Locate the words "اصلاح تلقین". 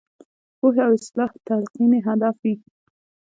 0.99-1.91